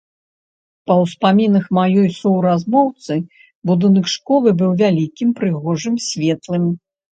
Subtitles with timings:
[0.91, 3.13] Па ўспамінах маёй суразмоўцы,
[3.73, 6.69] будынак школы быў вялікім, прыгожым, светлым.